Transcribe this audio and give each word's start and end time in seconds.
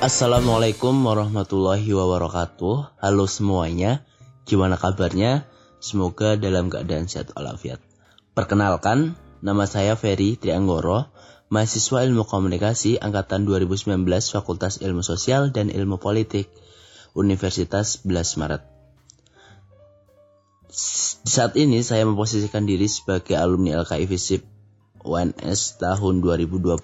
Assalamualaikum 0.00 0.96
warahmatullahi 1.04 1.84
wabarakatuh. 1.92 3.04
Halo 3.04 3.28
semuanya, 3.28 4.00
gimana 4.48 4.80
kabarnya? 4.80 5.44
Semoga 5.76 6.40
dalam 6.40 6.72
keadaan 6.72 7.04
sehat 7.04 7.36
walafiat. 7.36 7.84
Perkenalkan, 8.32 9.12
nama 9.44 9.68
saya 9.68 10.00
Ferry 10.00 10.40
Trianggoro, 10.40 11.04
mahasiswa 11.52 12.00
Ilmu 12.08 12.24
Komunikasi 12.24 12.96
angkatan 12.96 13.44
2019 13.44 14.00
Fakultas 14.32 14.80
Ilmu 14.80 15.04
Sosial 15.04 15.52
dan 15.52 15.68
Ilmu 15.68 16.00
Politik, 16.00 16.48
Universitas 17.12 18.00
11 18.00 18.40
Maret. 18.40 18.64
Saat 21.28 21.60
ini 21.60 21.84
saya 21.84 22.08
memposisikan 22.08 22.64
diri 22.64 22.88
sebagai 22.88 23.36
alumni 23.36 23.84
LKI 23.84 24.08
FISIP 24.08 24.48
UNS 25.04 25.76
tahun 25.76 26.24
2021. 26.24 26.80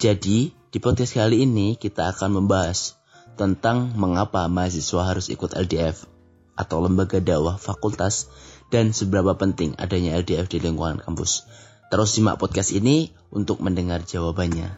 Jadi, 0.00 0.56
di 0.76 0.84
podcast 0.84 1.16
kali 1.16 1.48
ini 1.48 1.80
kita 1.80 2.12
akan 2.12 2.36
membahas 2.36 3.00
tentang 3.40 3.96
mengapa 3.96 4.44
mahasiswa 4.44 5.08
harus 5.08 5.32
ikut 5.32 5.56
LDF 5.56 6.04
atau 6.52 6.84
lembaga 6.84 7.16
dakwah 7.16 7.56
fakultas 7.56 8.28
dan 8.68 8.92
seberapa 8.92 9.32
penting 9.40 9.72
adanya 9.80 10.20
LDF 10.20 10.52
di 10.52 10.60
lingkungan 10.60 11.00
kampus. 11.00 11.48
Terus 11.88 12.12
simak 12.12 12.36
podcast 12.36 12.76
ini 12.76 13.16
untuk 13.32 13.64
mendengar 13.64 14.04
jawabannya. 14.04 14.76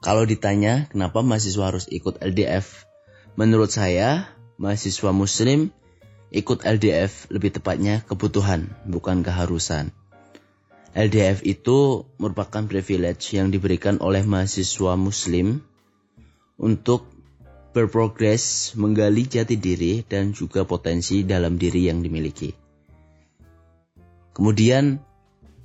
Kalau 0.00 0.24
ditanya 0.24 0.88
kenapa 0.88 1.20
mahasiswa 1.20 1.76
harus 1.76 1.84
ikut 1.92 2.24
LDF, 2.24 2.88
menurut 3.36 3.68
saya 3.68 4.24
mahasiswa 4.56 5.12
muslim 5.12 5.68
ikut 6.32 6.64
LDF 6.64 7.28
lebih 7.28 7.60
tepatnya 7.60 8.08
kebutuhan 8.08 8.72
bukan 8.88 9.20
keharusan. 9.20 9.92
LDF 10.90 11.46
itu 11.46 12.08
merupakan 12.18 12.66
privilege 12.66 13.38
yang 13.38 13.54
diberikan 13.54 14.02
oleh 14.02 14.26
mahasiswa 14.26 14.98
muslim 14.98 15.62
untuk 16.58 17.06
berprogres 17.70 18.74
menggali 18.74 19.30
jati 19.30 19.54
diri 19.54 20.02
dan 20.02 20.34
juga 20.34 20.66
potensi 20.66 21.22
dalam 21.22 21.54
diri 21.54 21.86
yang 21.86 22.02
dimiliki. 22.02 22.50
Kemudian, 24.34 24.98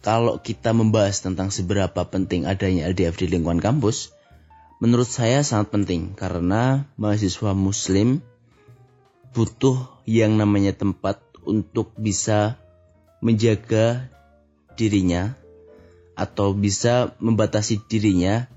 kalau 0.06 0.38
kita 0.38 0.78
membahas 0.78 1.26
tentang 1.26 1.50
seberapa 1.50 2.06
penting 2.06 2.46
adanya 2.46 2.86
LDF 2.94 3.18
di 3.18 3.26
lingkungan 3.26 3.58
kampus, 3.58 4.14
menurut 4.78 5.10
saya 5.10 5.42
sangat 5.42 5.74
penting 5.74 6.14
karena 6.14 6.86
mahasiswa 7.02 7.58
muslim 7.58 8.22
butuh 9.34 9.90
yang 10.06 10.38
namanya 10.38 10.78
tempat 10.78 11.18
untuk 11.42 11.90
bisa 11.98 12.62
menjaga 13.26 14.14
dirinya 14.76 15.36
atau 16.16 16.56
bisa 16.56 17.16
membatasi 17.20 17.84
dirinya 17.88 18.48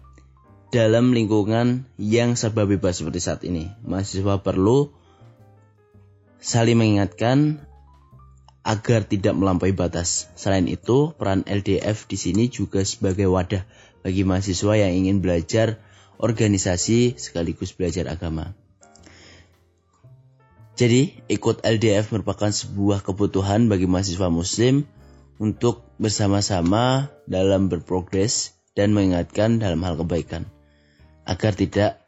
dalam 0.68 1.16
lingkungan 1.16 1.88
yang 1.96 2.36
serba 2.36 2.68
bebas 2.68 3.00
seperti 3.00 3.20
saat 3.24 3.40
ini. 3.42 3.72
Mahasiswa 3.82 4.44
perlu 4.44 4.92
saling 6.38 6.78
mengingatkan 6.78 7.64
agar 8.68 9.08
tidak 9.08 9.32
melampaui 9.32 9.72
batas. 9.72 10.28
Selain 10.36 10.68
itu, 10.68 11.16
peran 11.16 11.40
LDF 11.48 12.04
di 12.04 12.20
sini 12.20 12.52
juga 12.52 12.84
sebagai 12.84 13.24
wadah 13.26 13.64
bagi 14.04 14.28
mahasiswa 14.28 14.76
yang 14.76 14.92
ingin 14.92 15.24
belajar 15.24 15.80
organisasi 16.20 17.16
sekaligus 17.16 17.72
belajar 17.72 18.12
agama. 18.12 18.52
Jadi, 20.78 21.16
ikut 21.26 21.64
LDF 21.64 22.12
merupakan 22.14 22.52
sebuah 22.52 23.02
kebutuhan 23.02 23.66
bagi 23.66 23.88
mahasiswa 23.88 24.28
muslim 24.30 24.86
untuk 25.38 25.86
bersama-sama 25.98 27.10
dalam 27.30 27.70
berprogres 27.70 28.54
dan 28.74 28.94
mengingatkan 28.94 29.58
dalam 29.58 29.82
hal 29.82 29.98
kebaikan 29.98 30.46
agar 31.26 31.54
tidak 31.54 32.02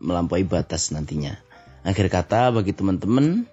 melampaui 0.00 0.44
batas 0.44 0.92
nantinya. 0.92 1.40
Akhir 1.84 2.08
kata 2.08 2.52
bagi 2.52 2.72
teman-teman 2.72 3.44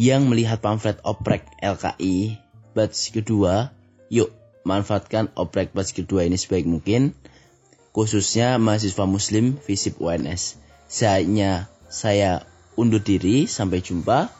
yang 0.00 0.28
melihat 0.32 0.60
pamflet 0.64 0.96
oprek 1.04 1.44
LKI 1.60 2.40
batch 2.72 3.12
kedua, 3.12 3.76
yuk 4.08 4.32
manfaatkan 4.64 5.28
oprek 5.36 5.76
batch 5.76 5.92
kedua 5.92 6.24
ini 6.24 6.40
sebaik 6.40 6.64
mungkin, 6.64 7.12
khususnya 7.92 8.56
mahasiswa 8.56 9.04
muslim 9.04 9.60
FISIP 9.60 10.00
UNS. 10.00 10.56
Saatnya 10.88 11.68
saya 11.92 12.48
undur 12.80 13.04
diri, 13.04 13.44
sampai 13.44 13.84
jumpa. 13.84 14.39